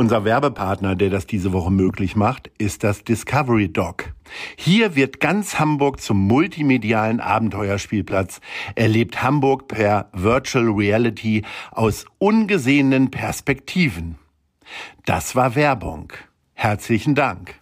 [0.00, 4.14] Unser Werbepartner, der das diese Woche möglich macht, ist das Discovery Dog.
[4.56, 8.40] Hier wird ganz Hamburg zum multimedialen Abenteuerspielplatz,
[8.76, 14.16] erlebt Hamburg per Virtual Reality aus ungesehenen Perspektiven.
[15.04, 16.14] Das war Werbung.
[16.54, 17.56] Herzlichen Dank.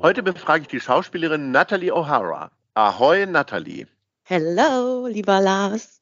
[0.00, 2.48] Heute befrage ich die Schauspielerin Natalie O'Hara.
[2.72, 3.86] Ahoy, Natalie.
[4.22, 6.00] Hello, lieber Lars.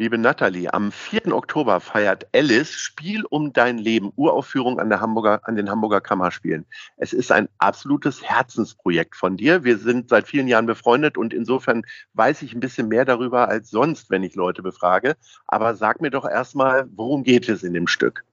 [0.00, 1.26] Liebe Nathalie, am 4.
[1.34, 6.64] Oktober feiert Alice Spiel um dein Leben Uraufführung an, der Hamburger, an den Hamburger Kammerspielen.
[6.96, 9.62] Es ist ein absolutes Herzensprojekt von dir.
[9.62, 11.82] Wir sind seit vielen Jahren befreundet und insofern
[12.14, 15.16] weiß ich ein bisschen mehr darüber als sonst, wenn ich Leute befrage.
[15.46, 18.24] Aber sag mir doch erstmal, worum geht es in dem Stück?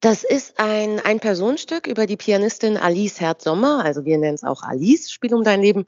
[0.00, 5.10] Das ist ein Ein-Personenstück über die Pianistin Alice Herz-Sommer, also wir nennen es auch Alice,
[5.10, 5.86] Spiel um dein Leben.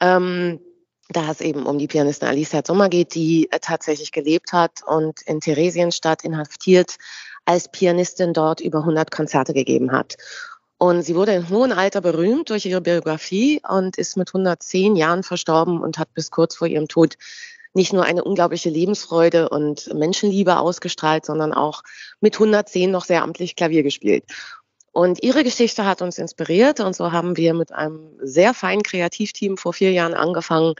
[0.00, 0.58] Ähm,
[1.08, 5.22] da es eben um die Pianistin Alice Herz-Sommer geht, die äh, tatsächlich gelebt hat und
[5.22, 6.96] in Theresienstadt inhaftiert
[7.44, 10.16] als Pianistin dort über 100 Konzerte gegeben hat.
[10.78, 15.22] Und sie wurde in hohem Alter berühmt durch ihre Biografie und ist mit 110 Jahren
[15.22, 17.16] verstorben und hat bis kurz vor ihrem Tod
[17.74, 21.82] nicht nur eine unglaubliche Lebensfreude und Menschenliebe ausgestrahlt, sondern auch
[22.20, 24.24] mit 110 noch sehr amtlich Klavier gespielt.
[24.94, 29.56] Und ihre Geschichte hat uns inspiriert und so haben wir mit einem sehr feinen Kreativteam
[29.56, 30.74] vor vier Jahren angefangen,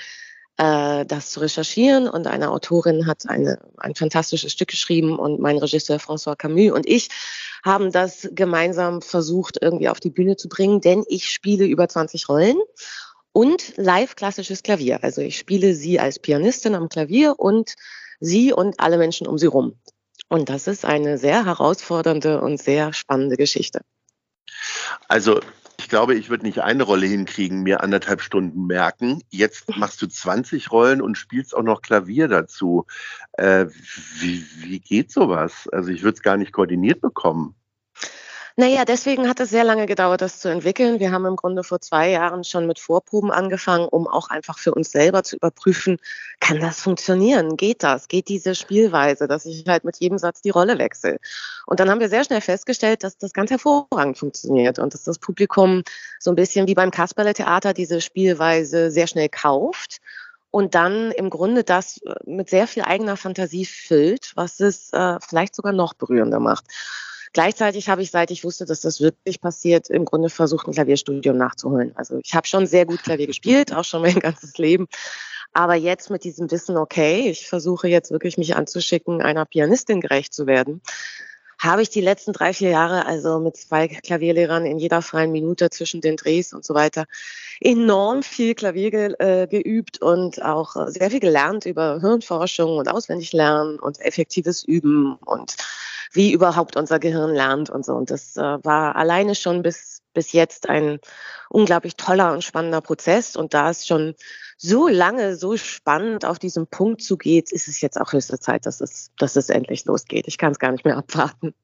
[0.56, 5.58] äh, das zu recherchieren und eine Autorin hat eine, ein fantastisches Stück geschrieben und mein
[5.58, 7.08] Regisseur François Camus und ich
[7.64, 12.28] haben das gemeinsam versucht irgendwie auf die Bühne zu bringen, denn ich spiele über 20
[12.28, 12.58] Rollen
[13.32, 15.02] und live klassisches Klavier.
[15.02, 17.74] Also ich spiele sie als Pianistin am Klavier und
[18.20, 19.80] sie und alle Menschen um sie rum.
[20.28, 23.80] Und das ist eine sehr herausfordernde und sehr spannende Geschichte.
[25.08, 25.40] Also
[25.78, 29.22] ich glaube, ich würde nicht eine Rolle hinkriegen, mir anderthalb Stunden merken.
[29.30, 32.86] Jetzt machst du 20 Rollen und spielst auch noch Klavier dazu.
[33.32, 33.66] Äh,
[34.18, 35.68] wie, wie geht sowas?
[35.72, 37.54] Also ich würde es gar nicht koordiniert bekommen.
[38.56, 41.00] Naja, deswegen hat es sehr lange gedauert, das zu entwickeln.
[41.00, 44.72] Wir haben im Grunde vor zwei Jahren schon mit Vorproben angefangen, um auch einfach für
[44.72, 45.98] uns selber zu überprüfen,
[46.38, 47.56] kann das funktionieren?
[47.56, 48.06] Geht das?
[48.06, 51.18] Geht diese Spielweise, dass ich halt mit jedem Satz die Rolle wechsle?
[51.66, 55.18] Und dann haben wir sehr schnell festgestellt, dass das ganz hervorragend funktioniert und dass das
[55.18, 55.82] Publikum
[56.20, 60.00] so ein bisschen wie beim Kasperle-Theater diese Spielweise sehr schnell kauft
[60.52, 65.18] und dann im Grunde das äh, mit sehr viel eigener Fantasie füllt, was es äh,
[65.26, 66.66] vielleicht sogar noch berührender macht.
[67.34, 71.36] Gleichzeitig habe ich, seit ich wusste, dass das wirklich passiert, im Grunde versucht, ein Klavierstudium
[71.36, 71.92] nachzuholen.
[71.96, 74.86] Also ich habe schon sehr gut Klavier gespielt, auch schon mein ganzes Leben.
[75.52, 80.32] Aber jetzt mit diesem Wissen, okay, ich versuche jetzt wirklich mich anzuschicken, einer Pianistin gerecht
[80.32, 80.80] zu werden,
[81.64, 85.70] habe ich die letzten drei, vier Jahre also mit zwei Klavierlehrern in jeder freien Minute
[85.70, 87.06] zwischen den Drehs und so weiter
[87.60, 93.78] enorm viel Klavier ge, äh, geübt und auch sehr viel gelernt über Hirnforschung und Auswendiglernen
[93.78, 95.56] und effektives Üben und
[96.12, 97.94] wie überhaupt unser Gehirn lernt und so.
[97.94, 100.98] Und das äh, war alleine schon bis, bis jetzt ein
[101.50, 103.36] unglaublich toller und spannender Prozess.
[103.36, 104.14] Und da es schon
[104.56, 108.80] so lange, so spannend auf diesen Punkt zugeht, ist es jetzt auch höchste Zeit, dass
[108.80, 110.26] es, dass es endlich losgeht.
[110.26, 111.54] Ich kann es gar nicht mehr abwarten.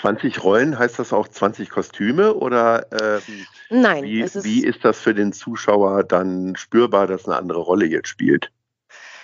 [0.00, 4.98] 20 Rollen, heißt das auch 20 Kostüme oder ähm, Nein, wie, ist wie ist das
[4.98, 8.50] für den Zuschauer dann spürbar, dass eine andere Rolle jetzt spielt?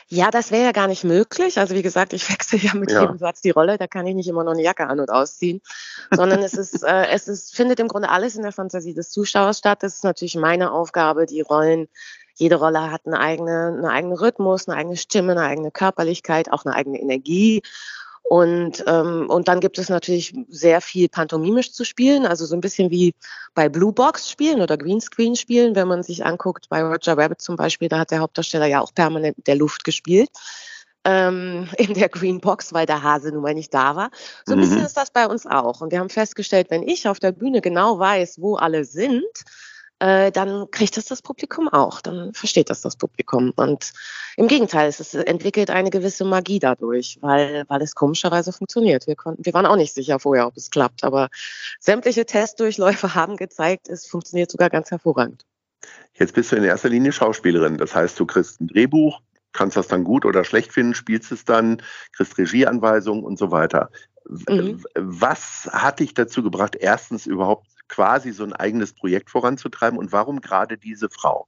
[0.08, 1.58] Ja, das wäre ja gar nicht möglich.
[1.58, 3.02] Also wie gesagt, ich wechsle ja mit ja.
[3.02, 3.76] jedem Satz die Rolle.
[3.76, 5.60] Da kann ich nicht immer noch eine Jacke an und ausziehen,
[6.10, 9.58] sondern es ist, äh, es ist, findet im Grunde alles in der Fantasie des Zuschauers
[9.58, 9.82] statt.
[9.82, 11.88] Das ist natürlich meine Aufgabe, die Rollen.
[12.34, 16.64] Jede Rolle hat eine eigene, eine eigene Rhythmus, eine eigene Stimme, eine eigene Körperlichkeit, auch
[16.64, 17.62] eine eigene Energie.
[18.28, 22.60] Und, ähm, und dann gibt es natürlich sehr viel pantomimisch zu spielen, also so ein
[22.60, 23.14] bisschen wie
[23.54, 27.54] bei Blue Box spielen oder Greenscreen spielen, wenn man sich anguckt, bei Roger Rabbit zum
[27.54, 30.28] Beispiel, da hat der Hauptdarsteller ja auch permanent der Luft gespielt
[31.06, 34.10] ähm, in der Green Box, weil der Hase nun mal nicht da war.
[34.44, 34.62] So ein mhm.
[34.62, 35.80] bisschen ist das bei uns auch.
[35.80, 39.24] Und wir haben festgestellt, wenn ich auf der Bühne genau weiß, wo alle sind,
[39.98, 43.52] äh, dann kriegt das das Publikum auch, dann versteht das das Publikum.
[43.56, 43.92] Und
[44.36, 49.06] im Gegenteil, es entwickelt eine gewisse Magie dadurch, weil, weil es komischerweise funktioniert.
[49.06, 51.28] Wir, konnten, wir waren auch nicht sicher vorher, ob es klappt, aber
[51.80, 55.44] sämtliche Testdurchläufe haben gezeigt, es funktioniert sogar ganz hervorragend.
[56.14, 59.20] Jetzt bist du in erster Linie Schauspielerin, das heißt, du kriegst ein Drehbuch,
[59.52, 61.82] kannst das dann gut oder schlecht finden, spielst es dann,
[62.12, 63.90] kriegst Regieanweisungen und so weiter.
[64.48, 64.82] Mhm.
[64.94, 70.40] Was hat dich dazu gebracht, erstens überhaupt quasi so ein eigenes Projekt voranzutreiben und warum
[70.40, 71.46] gerade diese Frau?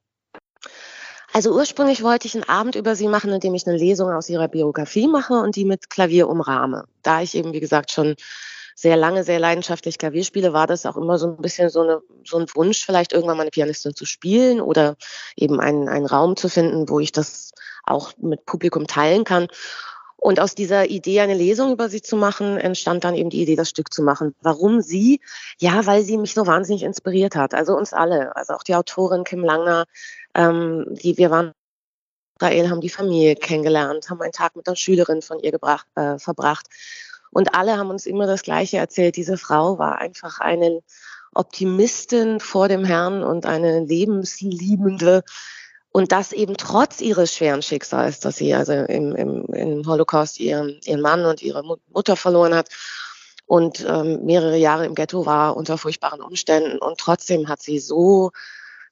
[1.33, 4.29] Also ursprünglich wollte ich einen Abend über sie machen, in dem ich eine Lesung aus
[4.29, 6.85] ihrer Biografie mache und die mit Klavier umrahme.
[7.03, 8.17] Da ich eben, wie gesagt, schon
[8.75, 12.01] sehr lange, sehr leidenschaftlich Klavier spiele, war das auch immer so ein bisschen so, eine,
[12.25, 14.97] so ein Wunsch, vielleicht irgendwann mal eine Pianistin zu spielen oder
[15.37, 17.51] eben einen, einen Raum zu finden, wo ich das
[17.83, 19.49] auch mit Publikum teilen kann.
[20.21, 23.55] Und aus dieser Idee, eine Lesung über sie zu machen, entstand dann eben die Idee,
[23.55, 24.35] das Stück zu machen.
[24.43, 25.21] Warum sie?
[25.59, 27.55] Ja, weil sie mich so wahnsinnig inspiriert hat.
[27.55, 29.87] Also uns alle, also auch die Autorin Kim Langer,
[30.35, 31.53] ähm, die wir waren in
[32.41, 36.19] Israel, haben die Familie kennengelernt, haben einen Tag mit einer Schülerin von ihr gebracht, äh,
[36.19, 36.67] verbracht.
[37.31, 39.17] Und alle haben uns immer das Gleiche erzählt.
[39.17, 40.83] Diese Frau war einfach eine
[41.33, 45.23] Optimistin vor dem Herrn und eine lebensliebende
[45.93, 50.81] und das eben trotz ihres schweren Schicksals, dass sie also im, im, im Holocaust ihren,
[50.85, 52.69] ihren Mann und ihre Mutter verloren hat
[53.47, 56.79] und ähm, mehrere Jahre im Ghetto war unter furchtbaren Umständen.
[56.79, 58.31] Und trotzdem hat sie so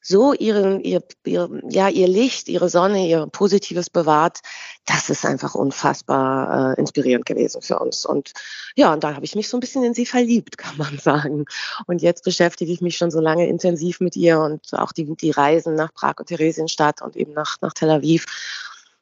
[0.06, 4.38] so ihren, ihr, ihr, ja, ihr Licht, ihre Sonne, ihr Positives bewahrt,
[4.85, 8.06] das ist einfach unfassbar äh, inspirierend gewesen für uns.
[8.06, 8.32] Und
[8.76, 11.47] ja, und da habe ich mich so ein bisschen in sie verliebt, kann man sagen.
[11.87, 15.32] Und jetzt beschäftige ich mich schon so lange intensiv mit ihr und auch die, die
[15.32, 18.26] Reisen nach Prag und Theresienstadt und eben nach, nach Tel Aviv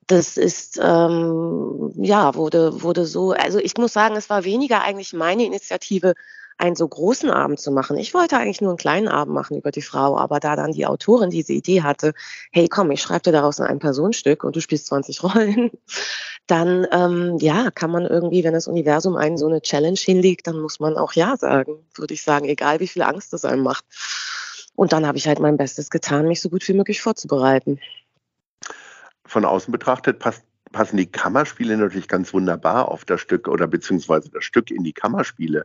[0.07, 5.15] das ist ähm, ja wurde wurde so also ich muss sagen es war weniger eigentlich
[5.15, 6.13] meine Initiative
[6.59, 7.97] einen so großen Abend zu machen.
[7.97, 10.87] Ich wollte eigentlich nur einen kleinen Abend machen über die Frau, aber da dann die
[10.87, 12.15] Autorin diese Idee hatte,
[12.53, 15.71] hey komm, ich schreibe dir daraus ein Personenstück und du spielst 20 Rollen,
[16.47, 20.61] dann ähm, ja, kann man irgendwie, wenn das Universum einen so eine Challenge hinlegt, dann
[20.61, 23.85] muss man auch Ja sagen, würde ich sagen, egal wie viel Angst das einem macht.
[24.77, 27.81] Und dann habe ich halt mein Bestes getan, mich so gut wie möglich vorzubereiten.
[29.25, 34.29] Von außen betrachtet passt passen die Kammerspiele natürlich ganz wunderbar auf das Stück oder beziehungsweise
[34.29, 35.65] das Stück in die Kammerspiele.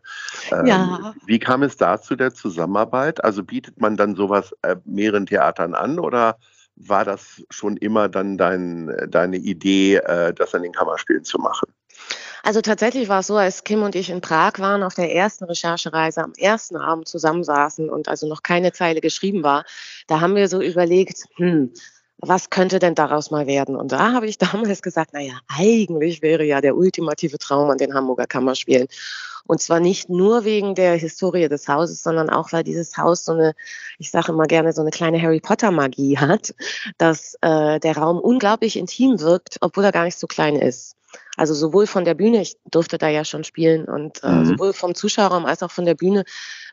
[0.52, 1.14] Ähm, ja.
[1.26, 3.24] Wie kam es da zu der Zusammenarbeit?
[3.24, 6.38] Also bietet man dann sowas äh, mehreren Theatern an oder
[6.76, 11.74] war das schon immer dann dein, deine Idee, äh, das an den Kammerspielen zu machen?
[12.44, 15.44] Also tatsächlich war es so, als Kim und ich in Prag waren, auf der ersten
[15.44, 19.66] Recherchereise am ersten Abend zusammensaßen und also noch keine Zeile geschrieben war,
[20.08, 21.74] da haben wir so überlegt, hm,
[22.22, 23.76] was könnte denn daraus mal werden?
[23.76, 27.94] Und da habe ich damals gesagt, naja, eigentlich wäre ja der ultimative Traum an den
[27.94, 28.88] Hamburger Kammerspielen.
[29.48, 33.32] Und zwar nicht nur wegen der Historie des Hauses, sondern auch, weil dieses Haus so
[33.32, 33.56] eine,
[33.98, 36.54] ich sage immer gerne, so eine kleine Harry Potter Magie hat,
[37.00, 40.96] dass äh, der Raum unglaublich intim wirkt, obwohl er gar nicht so klein ist.
[41.36, 44.46] Also sowohl von der Bühne, ich durfte da ja schon spielen, und äh, mhm.
[44.46, 46.26] sowohl vom Zuschauerraum als auch von der Bühne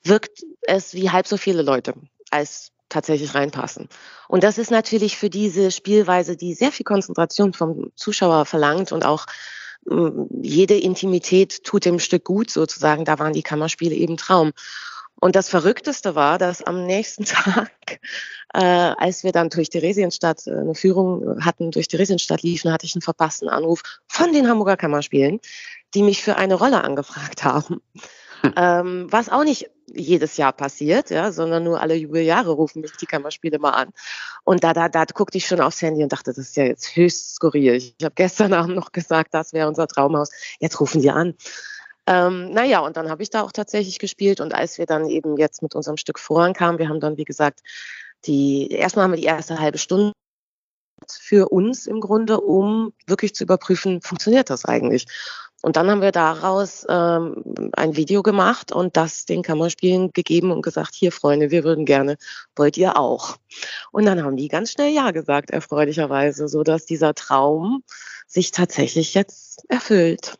[0.04, 1.94] wirkt es wie halb so viele Leute
[2.30, 3.88] als tatsächlich reinpassen.
[4.28, 9.04] Und das ist natürlich für diese Spielweise, die sehr viel Konzentration vom Zuschauer verlangt und
[9.04, 9.26] auch
[9.84, 13.04] mm, jede Intimität tut dem Stück gut sozusagen.
[13.04, 14.52] Da waren die Kammerspiele eben Traum.
[15.18, 18.00] Und das Verrückteste war, dass am nächsten Tag,
[18.54, 22.94] äh, als wir dann durch Theresienstadt äh, eine Führung hatten, durch Theresienstadt liefen, hatte ich
[22.94, 25.40] einen verpassten Anruf von den Hamburger Kammerspielen,
[25.94, 27.80] die mich für eine Rolle angefragt haben.
[28.56, 33.06] ähm, was auch nicht jedes Jahr passiert, ja, sondern nur alle Jubeljahre rufen mich die
[33.06, 33.90] Kammerspiele mal an.
[34.44, 36.96] Und da, da, da guckte ich schon aufs Handy und dachte, das ist ja jetzt
[36.96, 37.74] höchst skurril.
[37.74, 40.30] Ich habe gestern Abend noch gesagt, das wäre unser Traumhaus.
[40.58, 41.34] Jetzt rufen die an.
[42.06, 44.40] Ähm, naja, und dann habe ich da auch tatsächlich gespielt.
[44.40, 47.60] Und als wir dann eben jetzt mit unserem Stück vorankamen, wir haben dann, wie gesagt,
[48.26, 50.12] die, erstmal haben wir die erste halbe Stunde
[51.10, 55.06] für uns im Grunde, um wirklich zu überprüfen, funktioniert das eigentlich?
[55.66, 57.42] Und dann haben wir daraus ähm,
[57.72, 62.18] ein Video gemacht und das den Kammerspielen gegeben und gesagt, hier Freunde, wir würden gerne,
[62.54, 63.36] wollt ihr auch?
[63.90, 67.82] Und dann haben die ganz schnell Ja gesagt, erfreulicherweise, so dass dieser Traum
[68.28, 70.38] sich tatsächlich jetzt erfüllt.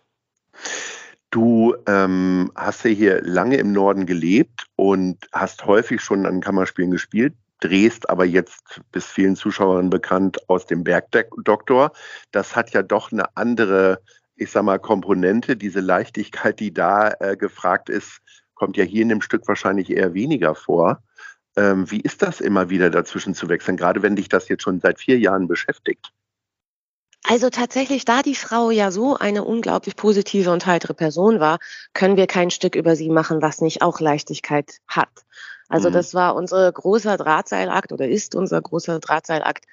[1.32, 6.92] Du ähm, hast ja hier lange im Norden gelebt und hast häufig schon an Kammerspielen
[6.92, 11.92] gespielt drehst aber jetzt bis vielen Zuschauern bekannt aus dem Bergdoktor.
[12.30, 14.02] Das hat ja doch eine andere
[14.36, 18.20] ich sag mal, Komponente, diese Leichtigkeit, die da äh, gefragt ist,
[18.54, 21.02] kommt ja hier in dem Stück wahrscheinlich eher weniger vor.
[21.56, 24.80] Ähm, wie ist das immer wieder dazwischen zu wechseln, gerade wenn dich das jetzt schon
[24.80, 26.12] seit vier Jahren beschäftigt?
[27.28, 31.58] Also tatsächlich, da die Frau ja so eine unglaublich positive und heitere Person war,
[31.92, 35.24] können wir kein Stück über sie machen, was nicht auch Leichtigkeit hat.
[35.68, 35.94] Also mhm.
[35.94, 39.64] das war unser großer Drahtseilakt oder ist unser großer Drahtseilakt,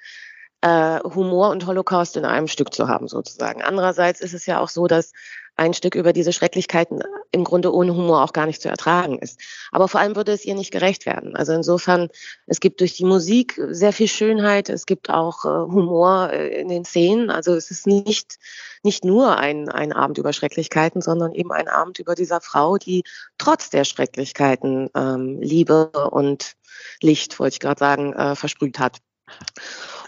[0.64, 3.62] äh, Humor und Holocaust in einem Stück zu haben sozusagen.
[3.62, 5.12] Andererseits ist es ja auch so, dass
[5.56, 7.02] ein Stück über diese Schrecklichkeiten
[7.32, 9.38] im Grunde ohne Humor auch gar nicht zu ertragen ist.
[9.72, 11.36] Aber vor allem würde es ihr nicht gerecht werden.
[11.36, 12.08] Also insofern,
[12.46, 16.68] es gibt durch die Musik sehr viel Schönheit, es gibt auch äh, Humor äh, in
[16.68, 17.30] den Szenen.
[17.30, 18.38] Also es ist nicht,
[18.82, 23.04] nicht nur ein, ein Abend über Schrecklichkeiten, sondern eben ein Abend über dieser Frau, die
[23.36, 26.54] trotz der Schrecklichkeiten ähm, Liebe und
[27.02, 28.98] Licht, wollte ich gerade sagen, äh, versprüht hat.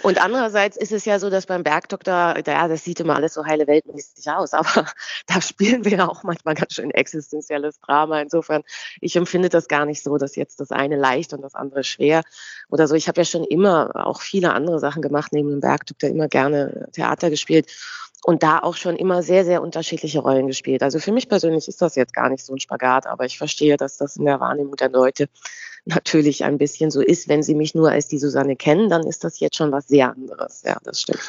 [0.06, 3.44] Und andererseits ist es ja so, dass beim Bergdoktor, ja, das sieht immer alles so
[3.44, 4.86] heile weltmäßig aus, aber
[5.26, 8.20] da spielen wir ja auch manchmal ganz schön existenzielles Drama.
[8.20, 8.62] Insofern,
[9.00, 12.22] ich empfinde das gar nicht so, dass jetzt das eine leicht und das andere schwer
[12.68, 12.94] oder so.
[12.94, 16.88] Ich habe ja schon immer auch viele andere Sachen gemacht, neben dem Bergdoktor immer gerne
[16.92, 17.66] Theater gespielt
[18.22, 20.84] und da auch schon immer sehr, sehr unterschiedliche Rollen gespielt.
[20.84, 23.76] Also für mich persönlich ist das jetzt gar nicht so ein Spagat, aber ich verstehe,
[23.76, 25.28] dass das in der Wahrnehmung der Leute
[25.86, 27.28] natürlich ein bisschen so ist.
[27.28, 30.10] Wenn sie mich nur als die Susanne kennen, dann ist das jetzt schon was sehr
[30.12, 30.62] anderes.
[30.64, 31.22] Ja, das stimmt.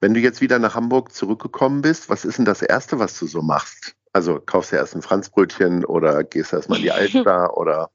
[0.00, 3.26] Wenn du jetzt wieder nach Hamburg zurückgekommen bist, was ist denn das Erste, was du
[3.26, 3.94] so machst?
[4.12, 7.90] Also kaufst du erst ein Franzbrötchen oder gehst erst mal in die Alster oder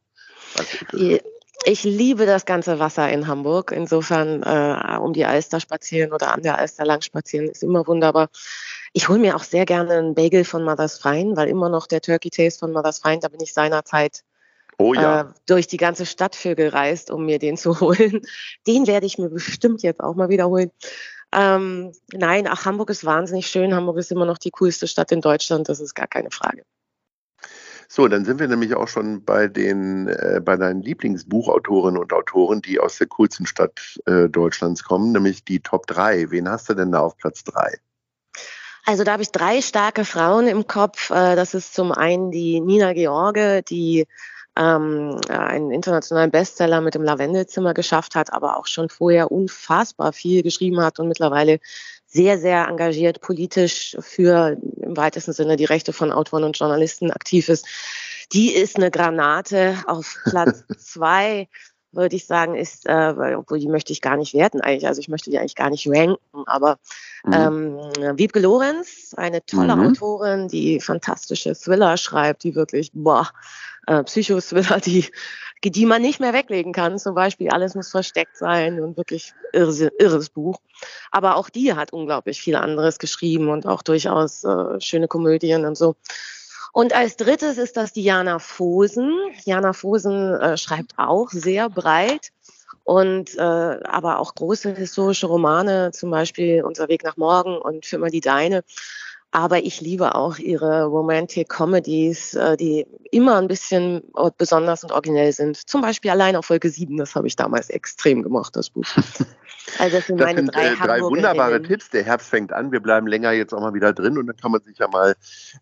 [0.56, 1.20] was ist das?
[1.66, 3.74] Ich liebe das ganze Wasser in Hamburg.
[3.76, 8.30] Insofern äh, um die Alster spazieren oder an der Alster lang spazieren ist immer wunderbar.
[8.94, 12.02] Ich hole mir auch sehr gerne einen Bagel von Mother's Fine, weil immer noch der
[12.02, 14.24] Turkey Taste von Mother's Fine, da bin ich seinerzeit
[14.78, 15.22] oh, ja.
[15.22, 18.22] äh, durch die ganze Stadt für gereist, um mir den zu holen.
[18.66, 20.72] Den werde ich mir bestimmt jetzt auch mal wiederholen.
[21.34, 23.76] Ähm, nein, ach, Hamburg ist wahnsinnig schön.
[23.76, 26.64] Hamburg ist immer noch die coolste Stadt in Deutschland, das ist gar keine Frage.
[27.90, 32.62] So, dann sind wir nämlich auch schon bei den, äh, bei deinen Lieblingsbuchautorinnen und Autoren,
[32.62, 36.32] die aus der coolsten Stadt äh, Deutschlands kommen, nämlich die Top 3.
[36.32, 37.78] Wen hast du denn da auf Platz 3?
[38.86, 41.12] Also da habe ich drei starke Frauen im Kopf.
[41.12, 44.06] Äh, das ist zum einen die Nina George, die
[44.58, 50.44] ähm, einen internationalen Bestseller mit dem Lavendelzimmer geschafft hat, aber auch schon vorher unfassbar viel
[50.44, 51.60] geschrieben hat und mittlerweile
[52.08, 57.50] sehr, sehr engagiert politisch für im weitesten Sinne die Rechte von Autoren und Journalisten aktiv
[57.50, 57.68] ist.
[58.32, 61.48] Die ist eine Granate auf Platz zwei
[61.98, 65.10] würde ich sagen, ist, äh, obwohl die möchte ich gar nicht werten eigentlich, also ich
[65.10, 66.78] möchte die eigentlich gar nicht ranken, aber
[67.26, 67.34] mhm.
[67.34, 69.88] ähm, Wiebke Lorenz, eine tolle mhm.
[69.88, 73.30] Autorin, die fantastische Thriller schreibt, die wirklich, boah,
[73.88, 75.10] äh, Psychothriller, die,
[75.64, 77.00] die man nicht mehr weglegen kann.
[77.00, 80.60] Zum Beispiel Alles muss versteckt sein und wirklich irres, irres Buch.
[81.12, 85.78] Aber auch die hat unglaublich viel anderes geschrieben und auch durchaus äh, schöne Komödien und
[85.78, 85.96] so.
[86.78, 89.12] Und als drittes ist das Diana Fosen.
[89.48, 92.30] Diana Fosen äh, schreibt auch sehr breit
[92.84, 98.12] und äh, aber auch große historische Romane, zum Beispiel Unser Weg nach Morgen und immer
[98.12, 98.64] die Deine.
[99.32, 104.04] Aber ich liebe auch ihre Romantic Comedies, äh, die immer ein bisschen
[104.38, 105.58] besonders und originell sind.
[105.70, 108.86] Zum Beispiel allein auf Folge 7, das habe ich damals extrem gemocht, das Buch.
[109.80, 111.90] Also das sind, das sind drei, äh, drei wunderbare Tipps.
[111.90, 112.72] Der Herbst fängt an.
[112.72, 115.16] Wir bleiben länger jetzt auch mal wieder drin und dann kann man sich ja mal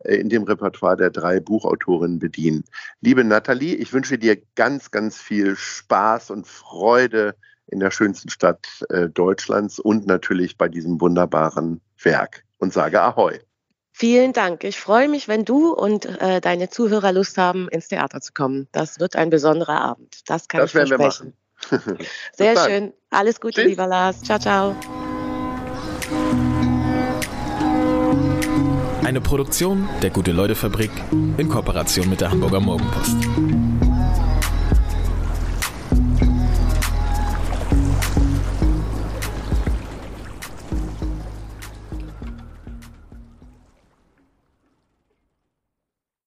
[0.03, 2.63] äh, in dem Repertoire der drei Buchautorinnen bedienen.
[3.01, 7.36] Liebe Nathalie, ich wünsche dir ganz, ganz viel Spaß und Freude
[7.67, 13.39] in der schönsten Stadt äh, Deutschlands und natürlich bei diesem wunderbaren Werk und sage Ahoi.
[13.98, 14.66] Vielen Dank.
[14.66, 18.68] Ich freue mich, wenn du und äh, deine Zuhörer Lust haben, ins Theater zu kommen.
[18.74, 20.30] Das wird ein besonderer Abend.
[20.30, 21.34] Das kann das ich versprechen.
[22.34, 22.92] Sehr schön.
[23.10, 23.70] Alles Gute, Tschüss.
[23.70, 24.22] lieber Lars.
[24.22, 24.75] Ciao, ciao.
[29.06, 30.92] Eine Produktion der Gute-Leute-Fabrik
[31.38, 33.16] in Kooperation mit der Hamburger Morgenpost.